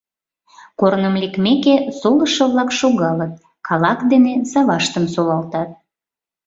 [0.79, 3.33] Корным лекмеке, солышо-влак шогалыт,
[3.67, 5.69] калак дене саваштым солалтат.